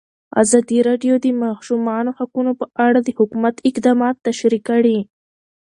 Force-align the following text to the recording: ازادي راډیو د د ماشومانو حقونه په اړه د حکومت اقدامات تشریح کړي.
ازادي 0.41 0.79
راډیو 0.87 1.13
د 1.19 1.25
د 1.25 1.35
ماشومانو 1.43 2.11
حقونه 2.17 2.51
په 2.59 2.65
اړه 2.85 2.99
د 3.03 3.09
حکومت 3.19 3.55
اقدامات 3.69 4.15
تشریح 4.27 4.61
کړي. 4.69 4.97